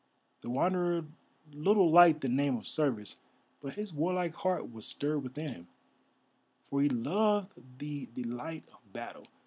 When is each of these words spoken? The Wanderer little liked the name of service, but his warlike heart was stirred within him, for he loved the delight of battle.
The 0.41 0.49
Wanderer 0.49 1.05
little 1.53 1.91
liked 1.91 2.21
the 2.21 2.27
name 2.27 2.57
of 2.57 2.67
service, 2.67 3.17
but 3.61 3.75
his 3.75 3.93
warlike 3.93 4.33
heart 4.33 4.71
was 4.71 4.87
stirred 4.87 5.21
within 5.21 5.49
him, 5.49 5.67
for 6.63 6.81
he 6.81 6.89
loved 6.89 7.51
the 7.77 8.07
delight 8.07 8.63
of 8.73 8.81
battle. 8.93 9.27